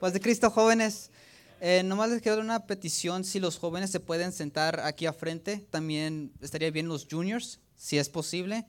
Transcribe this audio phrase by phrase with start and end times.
[0.00, 1.10] Pues de Cristo, jóvenes.
[1.60, 3.24] Eh, nomás les quiero dar una petición.
[3.24, 7.98] Si los jóvenes se pueden sentar aquí a frente, también estaría bien los juniors, si
[7.98, 8.64] es posible.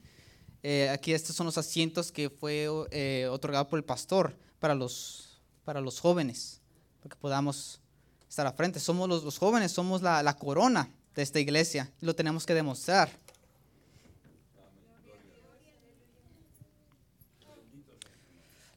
[0.64, 5.40] Eh, aquí estos son los asientos que fue eh, otorgado por el pastor para los,
[5.66, 6.62] para los jóvenes,
[7.04, 7.80] para que podamos
[8.28, 8.80] estar a frente.
[8.80, 13.12] Somos los, los jóvenes, somos la, la corona de esta iglesia lo tenemos que demostrar.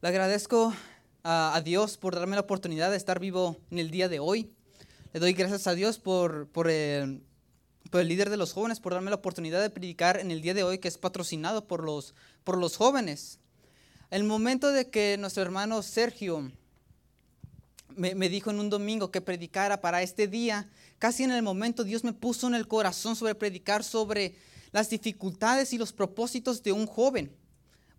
[0.02, 0.74] Le agradezco
[1.24, 4.52] a, Dios por darme la oportunidad de estar vivo en el día de hoy.
[5.12, 7.22] Le doy gracias a Dios por, por, el,
[7.90, 10.54] por el líder de los jóvenes, por darme la oportunidad de predicar en el día
[10.54, 13.38] de hoy, que es patrocinado por los, por los jóvenes.
[14.10, 16.50] El momento de que nuestro hermano Sergio
[17.94, 20.68] me, me, dijo en un domingo que predicara para este día,
[20.98, 24.34] casi en el momento Dios me puso en el corazón sobre predicar sobre
[24.72, 27.36] las dificultades y los propósitos de un joven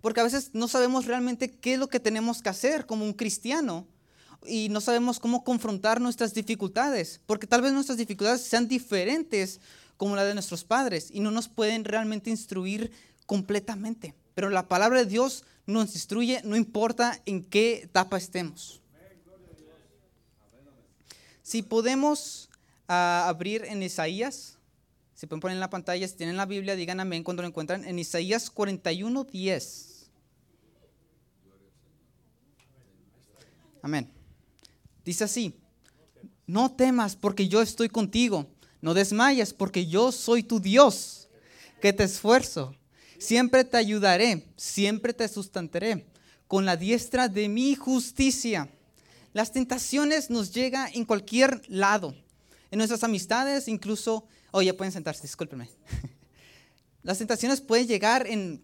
[0.03, 3.13] porque a veces no sabemos realmente qué es lo que tenemos que hacer como un
[3.13, 3.87] cristiano
[4.45, 9.61] y no sabemos cómo confrontar nuestras dificultades, porque tal vez nuestras dificultades sean diferentes
[9.95, 12.91] como la de nuestros padres y no nos pueden realmente instruir
[13.25, 14.13] completamente.
[14.35, 18.81] Pero la palabra de Dios nos instruye, no importa en qué etapa estemos.
[21.43, 22.49] Si podemos
[22.89, 24.57] uh, abrir en Isaías,
[25.15, 27.99] si pueden poner en la pantalla, si tienen la Biblia, digan cuando lo encuentran, en
[27.99, 29.92] Isaías 41, 10.
[33.83, 34.09] Amén.
[35.03, 35.59] Dice así,
[36.47, 38.47] no temas porque yo estoy contigo,
[38.81, 41.27] no desmayes porque yo soy tu Dios,
[41.81, 42.73] que te esfuerzo,
[43.19, 46.05] siempre te ayudaré, siempre te sustentaré
[46.47, 48.69] con la diestra de mi justicia.
[49.33, 52.15] Las tentaciones nos llegan en cualquier lado,
[52.71, 54.25] en nuestras amistades, incluso,
[54.63, 55.69] ya pueden sentarse, discúlpenme.
[57.03, 58.63] Las tentaciones pueden llegar en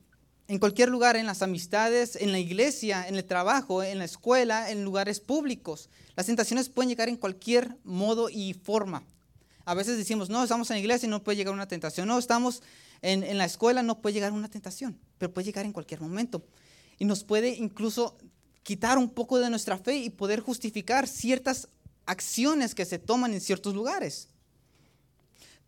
[0.49, 4.71] en cualquier lugar, en las amistades, en la iglesia, en el trabajo, en la escuela,
[4.71, 5.89] en lugares públicos.
[6.15, 9.03] Las tentaciones pueden llegar en cualquier modo y forma.
[9.63, 12.07] A veces decimos, no, estamos en la iglesia y no puede llegar una tentación.
[12.07, 12.63] No, estamos
[13.03, 16.43] en, en la escuela, no puede llegar una tentación, pero puede llegar en cualquier momento.
[16.97, 18.17] Y nos puede incluso
[18.63, 21.69] quitar un poco de nuestra fe y poder justificar ciertas
[22.07, 24.29] acciones que se toman en ciertos lugares.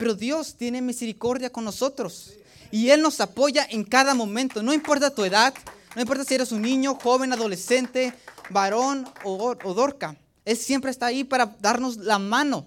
[0.01, 2.33] Pero Dios tiene misericordia con nosotros
[2.71, 4.63] y Él nos apoya en cada momento.
[4.63, 5.53] No importa tu edad,
[5.95, 8.11] no importa si eres un niño, joven, adolescente,
[8.49, 10.17] varón o, dorca.
[10.43, 12.65] Él siempre está ahí para darnos la mano.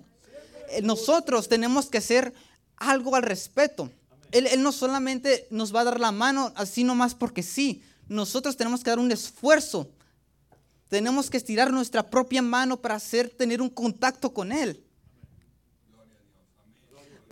[0.70, 2.32] Eh, nosotros tenemos que hacer
[2.76, 3.90] algo al respeto.
[4.30, 7.82] Él, él no solamente nos va a dar la mano así nomás porque sí.
[8.06, 9.90] Nosotros tenemos que dar un esfuerzo.
[10.88, 14.84] Tenemos que estirar nuestra propia mano para hacer, tener un contacto con Él.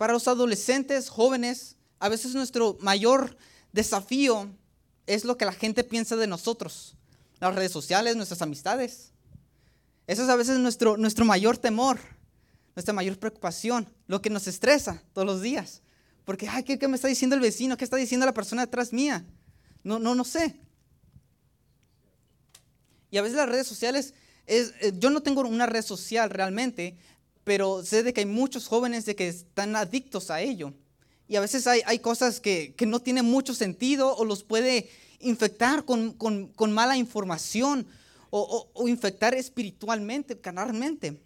[0.03, 3.37] Para los adolescentes, jóvenes, a veces nuestro mayor
[3.71, 4.49] desafío
[5.07, 6.97] es lo que la gente piensa de nosotros.
[7.39, 9.13] Las redes sociales, nuestras amistades.
[10.05, 12.01] Eso es a veces nuestro, nuestro mayor temor,
[12.75, 15.81] nuestra mayor preocupación, lo que nos estresa todos los días.
[16.25, 17.77] Porque, ay, ¿qué, me está diciendo el vecino?
[17.77, 19.25] ¿Qué está diciendo la persona detrás mía?
[19.85, 20.59] No, no, no sé.
[23.09, 24.13] Y a veces las redes sociales,
[24.47, 26.97] es, eh, yo no tengo una red social realmente,
[27.43, 30.73] pero sé de que hay muchos jóvenes de que están adictos a ello.
[31.27, 34.89] Y a veces hay, hay cosas que, que, no tienen mucho sentido o los puede
[35.19, 37.87] infectar con, con, con mala información
[38.29, 41.21] o, o, infectar espiritualmente, carnalmente.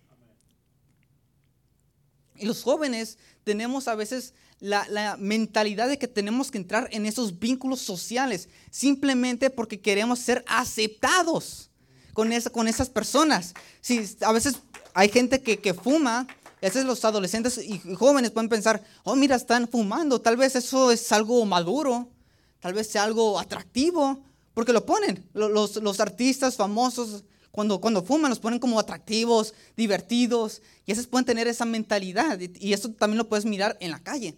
[2.36, 7.06] Y los jóvenes tenemos a veces la, la, mentalidad de que tenemos que entrar en
[7.06, 11.72] esos vínculos sociales simplemente porque queremos ser aceptados
[12.14, 13.54] con, esa, con esas personas.
[13.80, 14.58] Si, a veces
[14.98, 19.68] hay gente que, fuma a veces los adolescentes y jóvenes pueden pensar, oh, mira, están
[19.68, 22.10] fumando, tal vez eso es algo maduro,
[22.60, 24.24] tal vez sea algo atractivo,
[24.56, 25.24] porque lo ponen.
[25.34, 31.66] Los, artistas famosos, cuando, fuman, los ponen como atractivos, divertidos, y esos pueden tener esa
[31.66, 34.36] mentalidad, y eso también lo puedes mirar en la calle.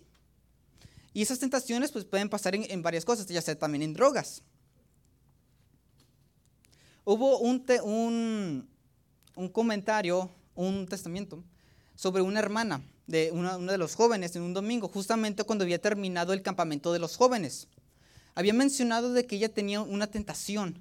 [1.13, 4.43] Y esas tentaciones pues, pueden pasar en, en varias cosas, ya sea también en drogas.
[7.05, 8.67] Hubo un, te, un
[9.53, 10.29] comentario,
[10.67, 11.43] un testamento,
[11.95, 16.33] sobre una hermana de uno de los jóvenes en un domingo, justamente cuando había terminado
[16.33, 17.67] el campamento de los jóvenes.
[18.35, 20.79] Había mencionado de que ella tenía una tentación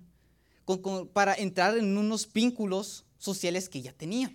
[1.13, 4.35] para entrar en unos vínculos sociales que ella tenía.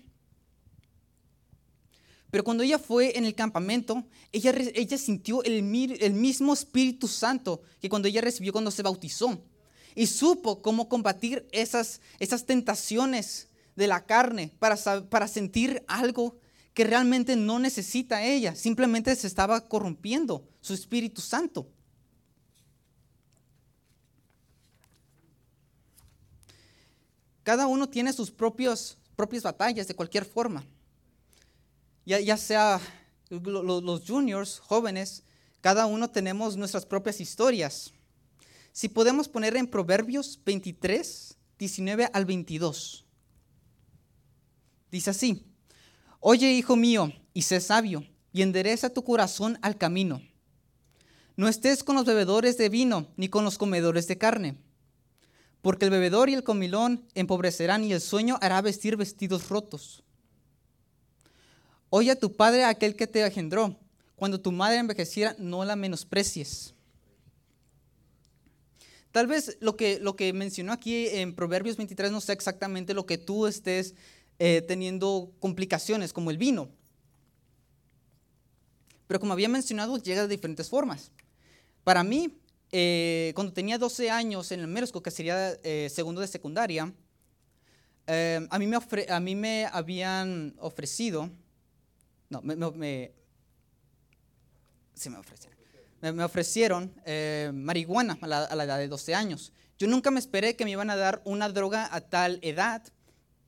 [2.31, 5.54] Pero cuando ella fue en el campamento, ella, ella sintió el,
[6.01, 9.40] el mismo Espíritu Santo que cuando ella recibió cuando se bautizó.
[9.94, 14.77] Y supo cómo combatir esas, esas tentaciones de la carne para,
[15.09, 16.37] para sentir algo
[16.73, 21.67] que realmente no necesita ella, simplemente se estaba corrompiendo su Espíritu Santo.
[27.43, 30.65] Cada uno tiene sus propios propias batallas de cualquier forma.
[32.05, 32.81] Ya, ya sea
[33.29, 35.23] los juniors, jóvenes,
[35.61, 37.93] cada uno tenemos nuestras propias historias.
[38.71, 43.05] Si podemos poner en Proverbios 23, 19 al 22.
[44.94, 45.44] Dice así,
[46.19, 50.22] oye hijo mío, y sé sabio, y endereza tu corazón al camino.
[51.36, 54.56] No estés con los bebedores de vino, ni con los comedores de carne,
[55.63, 60.04] porque el bebedor y el comilón empobrecerán y el sueño hará vestir vestidos rotos.
[61.90, 63.80] Oye a tu padre aquel que te engendró.
[64.16, 66.75] Cuando tu madre envejeciera, no la menosprecies.
[69.12, 73.07] Tal vez lo que, lo que mencionó aquí en Proverbios 23 no sea exactamente lo
[73.07, 73.95] que tú estés
[74.45, 76.68] eh, teniendo complicaciones, como el vino.
[79.07, 81.13] Pero como había mencionado, llega de diferentes formas.
[81.86, 86.28] Para mí, eh, cuando tenía 12 años en el Mersco, que sería eh, segundo de
[86.28, 86.94] secundaria,
[88.06, 91.30] a, mí me a mí me habían ofrecido
[92.30, 93.13] no, me, me,
[95.18, 95.57] ofrecieron.
[96.01, 96.94] Me, ofrecieron
[97.54, 99.54] marihuana a la edad de 12 años.
[99.78, 102.84] Yo nunca me esperé que me iban a dar una droga a tal edad,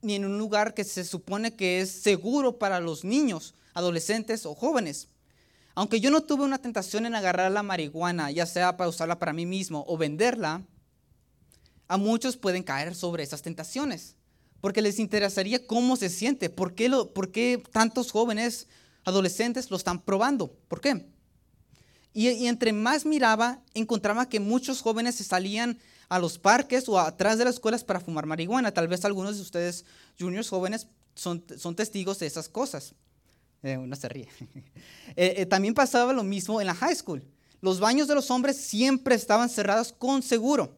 [0.02, 4.54] ni en un lugar que se supone que es seguro para los niños, adolescentes o
[4.54, 5.08] jóvenes.
[5.74, 9.32] Aunque yo no tuve una tentación en agarrar la marihuana, ya sea para usarla para
[9.32, 10.62] mí mismo o venderla,
[11.88, 14.16] a muchos pueden caer sobre esas tentaciones
[14.60, 18.66] porque les interesaría cómo se siente, por qué, lo, por qué tantos jóvenes,
[19.04, 21.06] adolescentes lo están probando, por qué.
[22.12, 27.38] Y, entre más miraba, encontraba que muchos jóvenes se salían a los parques o atrás
[27.38, 28.72] de las escuelas para fumar marihuana.
[28.72, 29.84] Tal vez algunos de ustedes,
[30.18, 32.94] juniors jóvenes, son, son testigos de esas cosas.
[33.62, 34.28] Eh, uno se ríe.
[35.18, 37.24] Eh, eh, también pasaba lo mismo en la high school.
[37.62, 40.76] Los baños de los hombres siempre estaban cerrados con seguro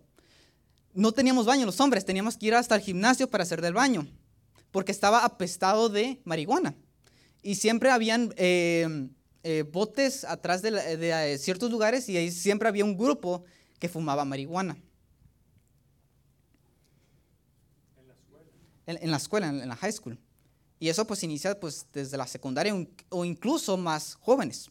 [0.98, 4.08] no teníamos baño los hombres, teníamos que ir hasta el gimnasio para hacer del baño,
[4.72, 6.74] porque estaba apestado de marihuana.
[7.40, 12.96] Y siempre habían eh, botes atrás de, eh, ciertos lugares y ahí siempre había un
[12.96, 13.44] grupo
[13.78, 14.76] que fumaba marihuana.
[18.88, 19.49] En la escuela.
[19.49, 20.19] En, la high school.
[20.81, 22.75] Y eso pues inicia pues desde la secundaria
[23.11, 24.70] o incluso más jóvenes.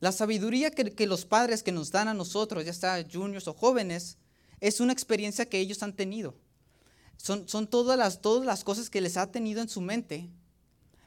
[0.00, 4.16] La sabiduría que, los padres que nos dan a nosotros, ya sea juniors o jóvenes,
[4.60, 6.36] es una experiencia que ellos han tenido.
[7.16, 10.28] Son, son todas, las, todas las cosas que les ha tenido en su mente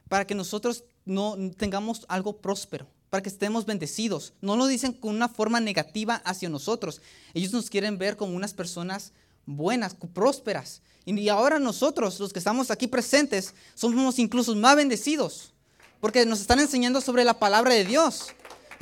[0.08, 4.34] para que nosotros no tengamos algo próspero, para que estemos bendecidos.
[4.42, 7.00] No lo dicen con una forma negativa hacia nosotros.
[7.32, 9.14] Ellos nos quieren ver como unas personas
[9.46, 10.82] buenas, prósperas.
[11.04, 15.52] Y ahora nosotros, los que estamos aquí presentes, somos incluso más bendecidos,
[16.00, 18.28] porque nos están enseñando sobre la palabra de Dios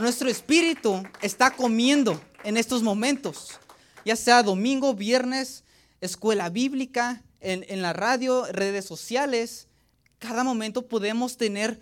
[0.01, 3.51] nuestro espíritu está comiendo en estos momentos,
[4.05, 5.63] ya sea domingo, viernes,
[6.01, 9.69] escuela bíblica, en, la radio, redes sociales.
[10.19, 11.81] Cada momento podemos tener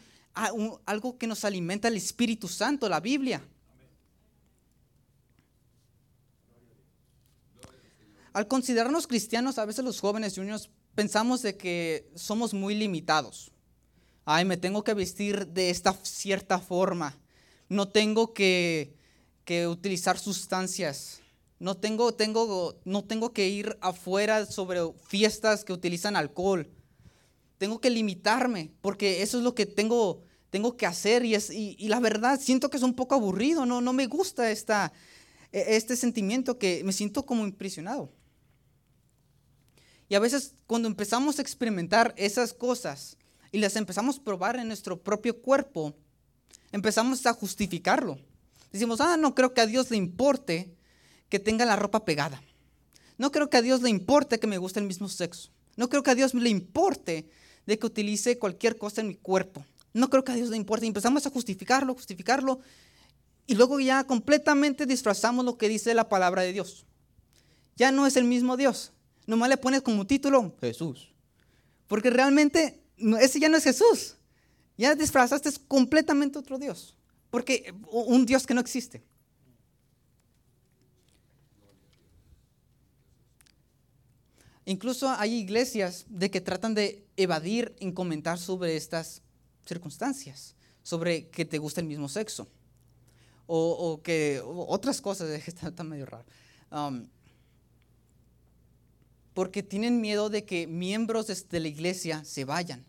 [0.84, 3.42] algo que nos alimenta el Espíritu Santo, la Biblia.
[8.38, 13.50] Al considerarnos cristianos, a veces los jóvenes juniors pensamos de que somos muy limitados.
[14.24, 17.18] Ay, me tengo que vestir de esta cierta forma
[17.68, 18.94] no tengo que,
[19.68, 21.20] utilizar sustancias,
[21.58, 26.70] no tengo, tengo, no tengo que ir afuera sobre fiestas que utilizan alcohol.
[27.56, 31.88] Tengo que limitarme porque eso es lo que tengo, tengo que hacer y, es, y,
[31.88, 34.92] la verdad siento que es un poco aburrido, no, no me gusta esta,
[35.50, 38.12] e, este sentimiento que me siento como impresionado.
[40.08, 43.16] Y a veces cuando empezamos a experimentar esas cosas
[43.52, 45.94] y las empezamos a probar en nuestro propio cuerpo,
[46.72, 48.18] empezamos a justificarlo.
[48.72, 50.74] Decimos, ah, no creo que a Dios le importe
[51.28, 52.42] que tenga la ropa pegada.
[53.16, 55.50] No creo que a Dios le importe que me guste el mismo sexo.
[55.76, 57.28] No creo que a Dios le importe
[57.66, 59.64] de que utilice cualquier cosa en mi cuerpo.
[59.92, 60.86] No creo que a Dios le importe.
[60.86, 62.60] Y empezamos a justificarlo, justificarlo.
[63.46, 66.86] Y luego ya completamente disfrazamos lo que dice la palabra de Dios.
[67.76, 68.92] Ya no es el mismo Dios.
[69.28, 71.12] Nomás le pones como título Jesús.
[71.86, 72.82] Porque realmente
[73.20, 74.16] ese ya no es Jesús.
[74.78, 76.96] Ya disfrazaste completamente otro Dios.
[77.28, 79.04] Porque un Dios que no existe.
[84.64, 89.20] Incluso hay iglesias de que tratan de evadir en comentar sobre estas
[89.66, 92.48] circunstancias, sobre que te gusta el mismo sexo,
[93.46, 96.24] o, que otras cosas, está, medio raro.
[96.70, 97.08] Um,
[99.38, 102.84] porque tienen miedo de que miembros de la iglesia se vayan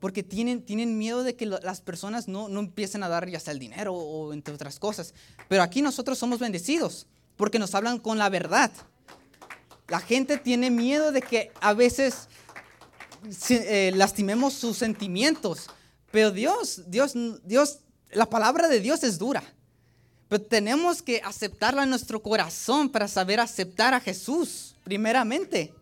[0.00, 3.52] porque tienen, tienen miedo de que las personas no, no empiecen a dar ya sea
[3.52, 5.14] el dinero o entre otras cosas.
[5.48, 7.06] Pero aquí nosotros somos bendecidos
[7.36, 8.72] porque nos hablan con la verdad.
[9.86, 12.28] La gente tiene miedo de que a veces
[13.48, 15.70] eh, lastimemos sus sentimientos.
[16.10, 17.78] Pero Dios, Dios, Dios,
[18.10, 19.44] la palabra de Dios es dura.
[20.28, 25.72] Pero tenemos que aceptarla en nuestro corazón para saber aceptar a Jesús, primeramente.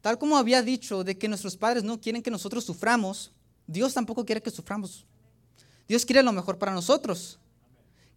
[0.00, 3.32] Tal como había dicho de que nuestros padres no quieren que nosotros suframos,
[3.66, 5.04] Dios tampoco quiere que suframos.
[5.88, 7.38] Dios quiere lo mejor para nosotros.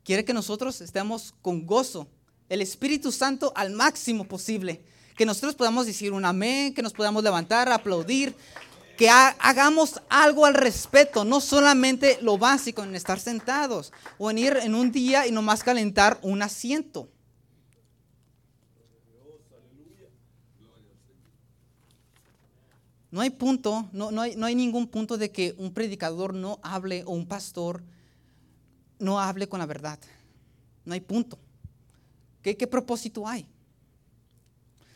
[0.04, 2.08] Quiere que nosotros estemos con gozo,
[2.48, 4.82] el Espíritu Santo al máximo posible.
[5.16, 8.36] Que nosotros podamos decir un amén, que nos podamos levantar, aplaudir,
[9.00, 14.58] que hagamos algo al respeto, no solamente lo básico en estar sentados o en ir
[14.62, 17.08] en un día y nomás calentar un asiento.
[23.10, 26.60] No hay punto, no, no, hay, no hay ningún punto de que un predicador no
[26.62, 27.82] hable o un pastor
[29.00, 29.98] no hable con la verdad.
[30.84, 31.40] No hay punto.
[32.42, 33.48] ¿Qué, qué propósito hay?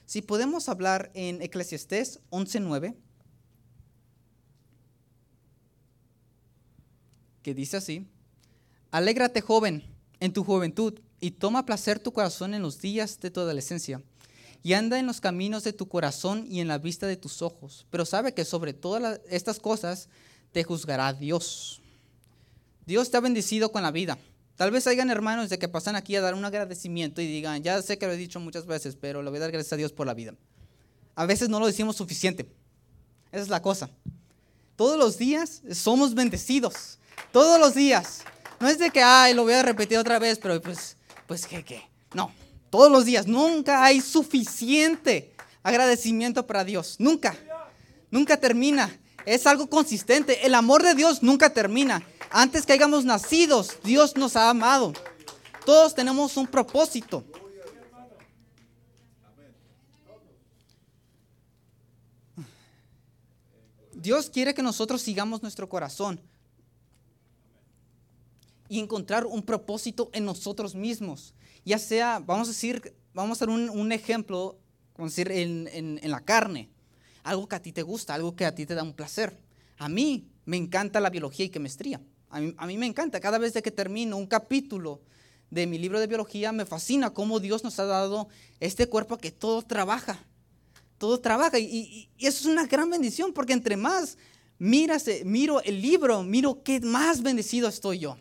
[0.05, 2.97] Si podemos hablar en Eclesiastés 11.9,
[7.43, 8.07] que dice así,
[8.93, 9.83] Alégrate joven
[10.19, 14.01] en tu juventud y toma placer tu corazón en los días de tu adolescencia
[14.63, 17.85] y anda en los caminos de tu corazón y en la vista de tus ojos,
[17.89, 20.09] pero sabe que sobre todas estas cosas
[20.51, 21.81] te juzgará Dios.
[22.85, 24.17] Dios te ha bendecido con la vida.
[24.55, 27.81] Tal vez hayan hermanos de que pasan aquí a dar un agradecimiento y digan, ya
[27.81, 29.91] sé que lo he dicho muchas veces, pero le voy a dar gracias a Dios
[29.91, 30.35] por la vida.
[31.15, 32.47] A veces no lo decimos suficiente.
[33.31, 33.89] Esa es la cosa.
[34.75, 36.99] Todos los días somos bendecidos.
[37.31, 38.23] Todos los días.
[38.59, 41.63] No es de que, ay, lo voy a repetir otra vez, pero pues, pues, ¿qué,
[41.65, 41.83] qué?
[42.13, 42.31] No,
[42.69, 43.27] todos los días.
[43.27, 46.95] Nunca hay suficiente agradecimiento para Dios.
[46.99, 47.35] Nunca.
[48.11, 48.95] Nunca termina.
[49.25, 50.45] Es algo consistente.
[50.45, 52.03] El amor de Dios nunca termina.
[52.29, 54.93] Antes que hayamos nacido, Dios nos ha amado.
[55.65, 57.23] Todos tenemos un propósito.
[63.93, 66.19] Dios quiere que nosotros sigamos nuestro corazón
[68.73, 71.35] y encontrar un propósito en nosotros mismos.
[71.63, 74.57] Ya sea, vamos a decir, vamos a hacer un, ejemplo,
[74.97, 76.71] vamos a decir, en, en, la carne.
[77.21, 79.37] Algo que a ti te gusta, algo que a ti te da un placer.
[79.77, 82.01] A mí me encanta la biología y chemistría.
[82.31, 83.19] A mí, a mí me encanta.
[83.19, 85.01] Cada vez que termino un capítulo
[85.51, 88.27] de mi libro de biología, me fascina cómo Dios nos ha dado
[88.59, 90.17] este cuerpo que todo trabaja.
[90.97, 91.59] Todo trabaja.
[91.59, 94.17] Y, y eso es una gran bendición porque entre más
[94.57, 98.17] miras, miro el libro, miro qué más bendecido estoy yo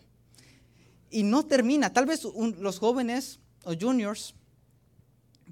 [1.12, 1.92] y no termina.
[1.92, 4.34] Tal vez los jóvenes o juniors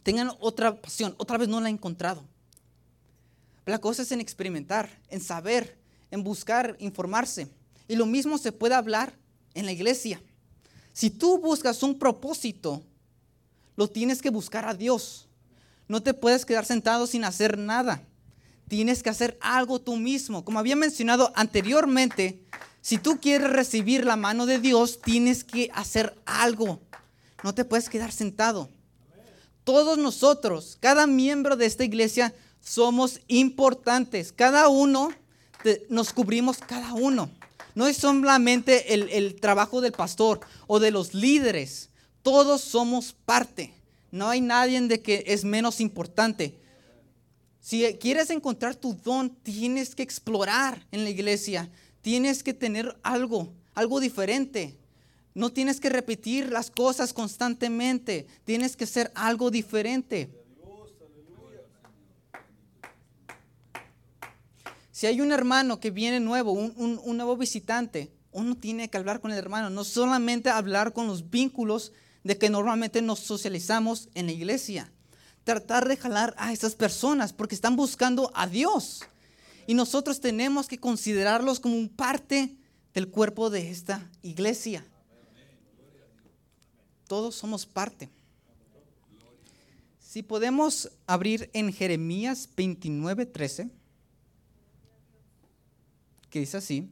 [0.03, 2.25] tengan otra pasión, otra vez no la han encontrado.
[3.67, 5.79] La cosa es en experimentar, en saber,
[6.11, 7.49] en buscar, informarse.
[7.87, 9.13] Y lo mismo se puede hablar
[9.55, 10.21] en la iglesia.
[10.93, 12.83] Si tú buscas un propósito,
[13.77, 15.29] lo tienes que buscar a Dios.
[15.87, 18.03] No te puedes quedar sentado sin hacer nada.
[18.69, 20.45] Tienes que hacer algo tú mismo.
[20.45, 22.45] Como había mencionado anteriormente,
[22.81, 26.81] si tú quieres recibir la mano de Dios, tienes que hacer algo.
[27.43, 28.69] No te puedes quedar sentado.
[29.65, 34.33] Todos nosotros, cada miembro de esta iglesia, somos importantes.
[34.33, 35.11] Cada uno
[35.89, 37.31] nos cubrimos cada uno.
[37.75, 41.91] No es solamente el, el trabajo del pastor o de los líderes.
[42.23, 43.75] Todos somos parte.
[44.11, 46.59] No hay nadie de que es menos importante.
[47.61, 51.71] Si quieres encontrar tu don, tienes que explorar en la iglesia.
[52.03, 54.79] Tienes que tener algo, algo diferente.
[55.35, 58.27] No tienes que repetir las cosas constantemente.
[58.45, 60.31] Tienes que ser algo diferente.
[65.01, 69.31] Si hay un hermano que viene nuevo, un, nuevo visitante, uno tiene que hablar con
[69.31, 71.93] el hermano, no solamente hablar con los vínculos
[72.23, 74.93] de que normalmente nos socializamos en la iglesia.
[75.45, 79.01] Tratar de jalar a esas personas porque están buscando a Dios.
[79.71, 82.57] Y nosotros tenemos que considerarlos como un parte
[82.93, 84.85] del cuerpo de esta iglesia.
[87.07, 88.11] Todos somos parte.
[90.01, 93.71] Si podemos abrir en Jeremías 29, 13,
[96.31, 96.91] que dice así,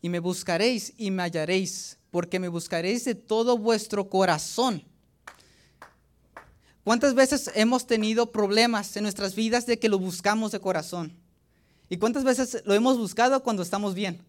[0.00, 4.82] y me buscaréis y me hallaréis, porque me buscaréis de todo vuestro corazón.
[6.84, 11.27] ¿Cuántas veces hemos tenido problemas en nuestras vidas de que lo buscamos de corazón?
[11.88, 14.22] ¿Y cuántas veces lo hemos buscado cuando estamos bien?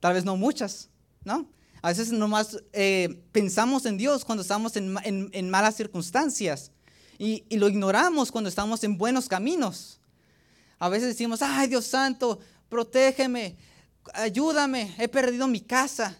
[0.00, 0.88] Tal vez no muchas,
[1.24, 1.48] ¿no?
[1.82, 6.72] A veces nomás eh, pensamos en Dios cuando estamos en, malas circunstancias
[7.18, 10.00] y, y, lo ignoramos cuando estamos en buenos caminos.
[10.78, 13.56] A veces decimos, ay Dios santo, protégeme,
[14.14, 16.18] ayúdame, he perdido mi casa.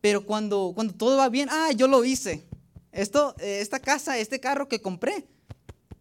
[0.00, 2.46] Pero cuando, cuando todo va bien, ah, yo lo hice.
[2.92, 5.26] Esto, eh, esta casa, este carro que compré,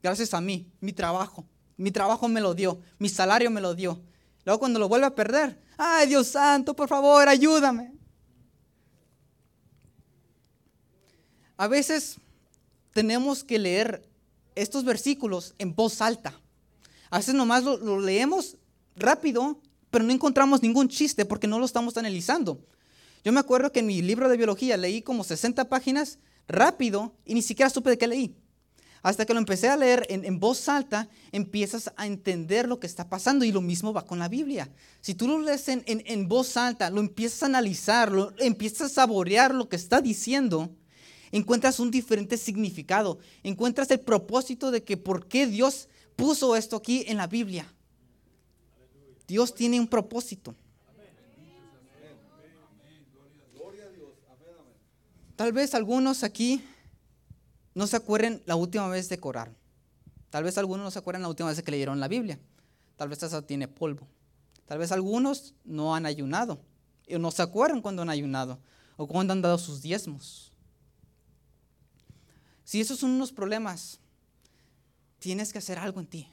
[0.02, 1.46] gracias a mí, mi trabajo.
[1.78, 4.02] Mi trabajo me lo dio, mi salario me lo dio.
[4.46, 7.94] Luego cuando lo vuelve a perder, ay Dios santo, por favor, ayúdame.
[11.58, 12.18] A veces
[12.94, 14.08] tenemos que leer
[14.56, 16.40] estos versículos en voz alta.
[17.10, 18.58] A veces nomás lo, leemos
[18.96, 22.60] rápido, pero no encontramos ningún chiste porque no lo estamos analizando.
[23.24, 27.34] Yo me acuerdo que en mi libro de biología leí como 60 páginas rápido y
[27.34, 28.36] ni siquiera supe de qué leí.
[29.06, 33.08] Hasta que lo empecé a leer en, voz alta, empiezas a entender lo que está
[33.08, 34.68] pasando y lo mismo va con la Biblia.
[35.00, 38.96] Si tú lo lees en, en voz alta, lo empiezas a analizar, lo, empiezas a
[38.96, 40.72] saborear lo que está diciendo,
[41.32, 47.04] encuentras un diferente significado, encuentras el propósito de que por qué Dios puso esto aquí
[47.06, 47.72] en la Biblia.
[49.28, 50.56] Dios tiene un propósito.
[55.36, 56.64] Tal vez algunos aquí
[57.76, 59.54] no se acuerden la última vez de corar.
[60.30, 62.40] Tal vez algunos no se acuerdan la última vez que leyeron la Biblia.
[62.96, 64.08] Tal vez esa tiene polvo.
[64.66, 66.60] Tal vez algunos no han ayunado.
[67.14, 68.60] O no se acuerdan cuando han ayunado.
[68.96, 70.54] O cuando han dado sus diezmos.
[72.64, 74.00] Si esos son unos problemas,
[75.20, 76.30] tienes que hacer algo en ti.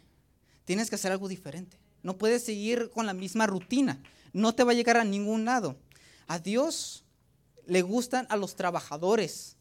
[0.65, 1.77] Tienes que hacer algo diferente.
[2.05, 4.01] No puedes seguir con la misma rutina.
[4.33, 5.77] No te va a llegar a ningún lado.
[6.29, 7.05] A Dios
[7.67, 9.57] le gustan a los trabajadores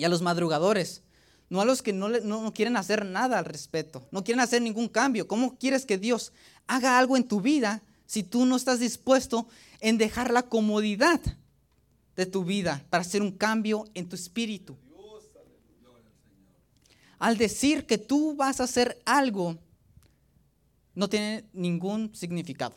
[0.00, 1.02] y a los madrugadores,
[1.50, 4.88] no a los que no, no, quieren hacer nada al respecto, no quieren hacer ningún
[4.88, 5.28] cambio.
[5.28, 6.32] ¿Cómo quieres que Dios
[6.66, 9.46] haga algo en tu vida si tú no estás dispuesto
[9.78, 11.20] en dejar la comodidad
[12.16, 14.74] de tu vida para hacer un cambio en tu espíritu?
[17.18, 19.58] Al decir que tú vas a hacer algo,
[20.94, 22.74] no tiene ningún significado.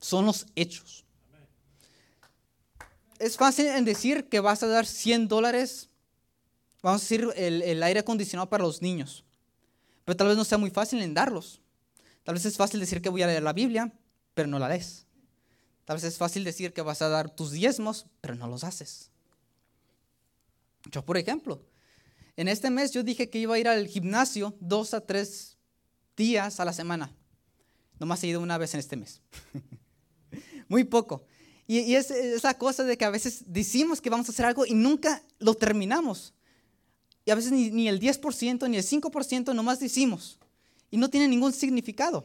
[0.00, 1.04] Son los hechos
[3.22, 5.88] es fácil en decir que vas a dar 100 dólares,
[6.82, 9.24] vamos a decir, el, aire acondicionado para los niños.
[10.04, 11.60] Pero tal vez no sea muy fácil en darlos.
[12.24, 13.92] Tal vez es fácil decir que voy a leer la Biblia,
[14.34, 15.06] pero no la lees.
[15.84, 19.10] Tal vez es fácil decir que vas a dar tus diezmos, pero no los haces.
[20.90, 21.64] Yo, por ejemplo,
[22.36, 25.56] en este mes yo dije que iba a ir al gimnasio dos a tres
[26.16, 27.14] días a la semana.
[27.98, 29.20] Nomás he ido una vez en este mes.
[30.68, 31.24] Muy poco.
[31.66, 34.74] Y, es esa cosa de que a veces decimos que vamos a hacer algo y
[34.74, 36.34] nunca lo terminamos.
[37.24, 40.38] Y a veces ni, el 10% ni el 5% nomás decimos.
[40.90, 42.24] Y no tiene ningún significado.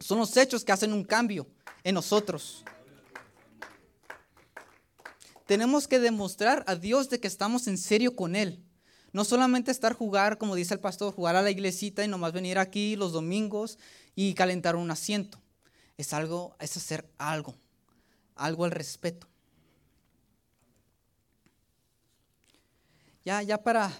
[0.00, 1.46] Son los hechos que hacen un cambio
[1.84, 2.64] en nosotros.
[5.46, 8.62] Tenemos que demostrar a Dios de que estamos en serio con Él.
[9.12, 12.58] No solamente estar jugar, como dice el pastor, jugar a la iglesita y nomás venir
[12.58, 13.78] aquí los domingos
[14.14, 15.40] y calentar un asiento
[15.96, 17.54] es algo, es hacer algo,
[18.34, 19.28] algo al respeto.
[23.26, 23.90] Ya, ya para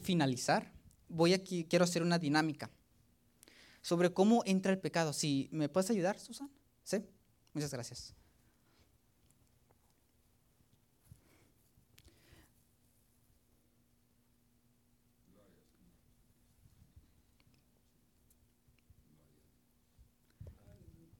[0.00, 0.70] finalizar,
[1.08, 2.70] voy aquí, quiero hacer una dinámica
[3.82, 5.12] sobre cómo entra el pecado.
[5.12, 6.48] Si me puedes ayudar, Susan,
[6.84, 7.04] sí,
[7.52, 8.14] muchas gracias.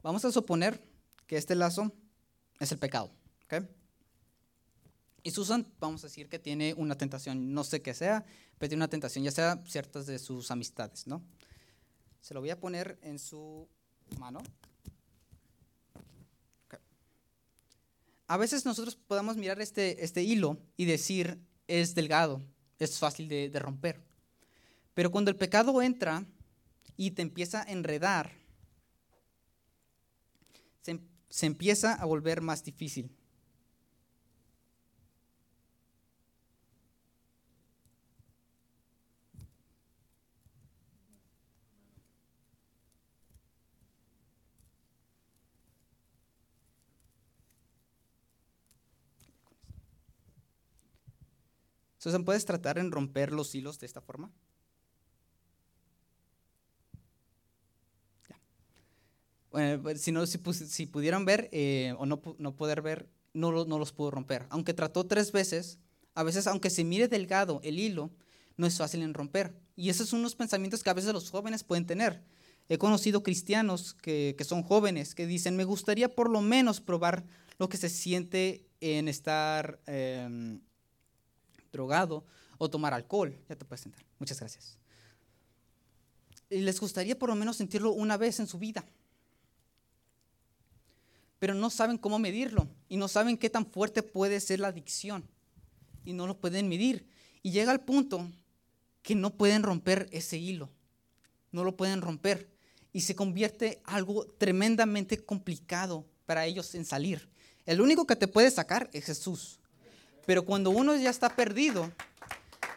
[0.04, 0.80] Vamos a suponer
[1.26, 1.90] que este lazo
[2.60, 3.10] es el pecado.
[5.26, 8.24] Y Susan, vamos a decir que tiene una tentación, no sé qué sea,
[8.58, 11.20] pero tiene una tentación, ya sea ciertas de sus amistades, ¿no?
[12.20, 13.66] Se lo voy a poner en su
[14.20, 14.38] mano.
[18.28, 22.40] A veces nosotros podemos mirar este, este hilo y decir, es delgado,
[22.78, 24.00] es fácil de, de romper.
[24.94, 26.24] Pero cuando el pecado entra
[26.96, 28.30] y te empieza a enredar,
[31.28, 33.10] se, empieza a volver más difícil.
[52.06, 54.30] Susan, ¿puedes tratar en romper los hilos de esta forma?
[59.50, 63.90] Pues, si, no, si, pudieran ver eh, o no, no, poder ver, no, no los
[63.90, 64.46] pudo romper.
[64.50, 65.80] Aunque trató tres veces,
[66.14, 68.12] a veces aunque se mire delgado el hilo,
[68.56, 69.56] no es fácil en romper.
[69.74, 72.22] Y esos son unos pensamientos que a veces los jóvenes pueden tener.
[72.68, 77.24] He conocido cristianos que, que, son jóvenes que dicen, me gustaría por lo menos probar
[77.58, 80.45] lo que se siente en estar em,
[81.76, 82.24] drogado
[82.58, 83.36] o tomar alcohol.
[83.48, 84.04] Ya te puedes sentar.
[84.18, 84.78] Muchas gracias.
[86.50, 88.84] Les gustaría por lo menos sentirlo una vez en su vida
[91.38, 95.24] pero no saben cómo medirlo y no saben qué tan fuerte puede ser la adicción.
[96.04, 97.04] y no lo pueden medir.
[97.42, 98.30] Y llega al punto
[99.02, 100.70] que no pueden romper ese hilo,
[101.50, 102.48] no lo pueden romper.
[102.92, 107.28] Y se convierte algo tremendamente complicado para ellos en salir.
[107.64, 109.58] El único que te puede sacar es Jesús.
[110.26, 111.90] Pero cuando uno ya está perdido,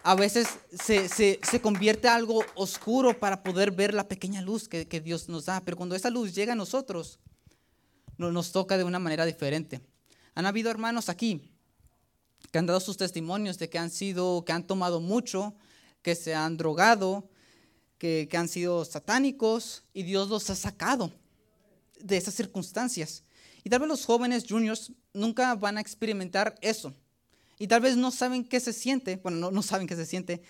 [0.03, 4.87] a veces se, se, se, convierte algo oscuro para poder ver la pequeña luz que,
[4.87, 5.59] que, Dios nos da.
[5.61, 7.19] Pero cuando esa luz llega a nosotros,
[8.17, 9.81] no, nos toca de una manera diferente.
[10.35, 11.51] Han habido hermanos aquí
[12.51, 15.55] que han dado sus testimonios de que han sido, que han tomado mucho,
[16.01, 17.29] que se han drogado,
[17.97, 21.11] que, que han sido satánicos y Dios los ha sacado
[21.99, 23.23] de esas circunstancias.
[23.63, 26.93] Y tal vez los jóvenes juniors nunca van a experimentar eso
[27.59, 30.41] y tal vez no saben qué se siente, bueno, no, no saben qué se siente,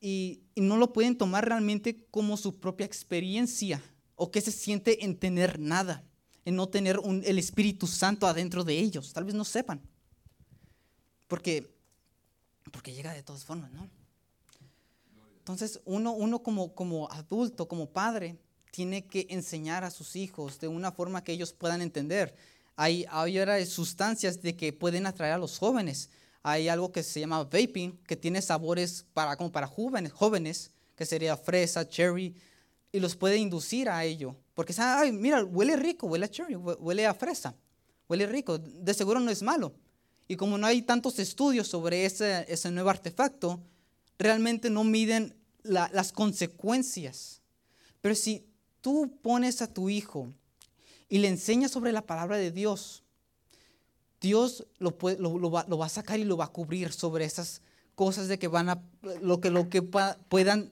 [0.00, 3.82] y, no lo pueden tomar realmente como su propia experiencia,
[4.16, 6.02] o qué se siente en tener nada,
[6.44, 9.12] en no tener un, el Espíritu Santo adentro de ellos.
[9.12, 9.80] Tal vez no sepan,
[11.28, 11.70] porque,
[12.72, 13.88] porque llega de todas formas, ¿no?
[15.38, 18.38] Entonces, uno, uno como, como adulto, como padre,
[18.70, 22.34] tiene que enseñar a sus hijos de una forma que ellos puedan entender
[22.80, 26.10] hay, ahora sustancias de que pueden atraer a los jóvenes.
[26.44, 31.04] Hay algo que se llama vaping, que tiene sabores para, como para jóvenes, jóvenes, que
[31.04, 32.36] sería fresa, cherry,
[32.92, 34.36] y los puede inducir a ello.
[34.54, 37.56] Porque, ay, mira, huele rico, huele a cherry, huele a fresa,
[38.08, 39.74] huele rico, de seguro no es malo.
[40.28, 43.60] Y como no hay tantos estudios sobre ese, ese nuevo artefacto,
[44.20, 47.42] realmente no miden la, las consecuencias.
[48.00, 48.46] Pero si
[48.80, 50.32] tú pones a tu hijo
[51.08, 53.02] y le enseña sobre la palabra de Dios,
[54.20, 57.62] Dios lo, va, lo, va, a sacar y lo va a cubrir sobre esas
[57.94, 58.82] cosas de que van a,
[59.22, 60.70] lo que, lo que puedan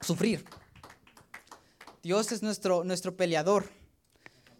[0.00, 0.44] sufrir.
[2.02, 3.68] Dios es nuestro, nuestro peleador.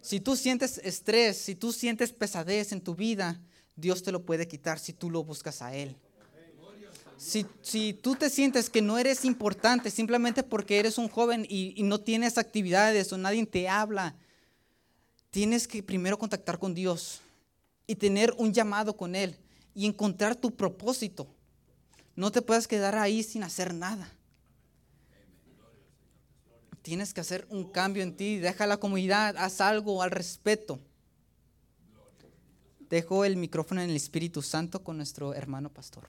[0.01, 3.39] Si tú sientes estrés, si tú sientes pesadez en tu vida,
[3.75, 5.97] Dios te lo puede quitar si tú lo buscas a Él.
[7.25, 11.81] Si, tú te sientes que no eres importante simplemente porque eres un joven y, y,
[11.81, 14.15] no tienes actividades o nadie te habla,
[15.31, 17.21] tienes que primero contactar con Dios
[17.87, 19.35] y tener un llamado con Él
[19.73, 21.25] y encontrar tu propósito.
[22.15, 24.07] No te puedes quedar ahí sin hacer nada.
[26.83, 28.37] Tienes que hacer un cambio en ti.
[28.37, 30.79] Deja la comunidad, haz algo al respeto.
[32.87, 36.07] Dejo el micrófono en el Espíritu Santo con nuestro hermano pastor.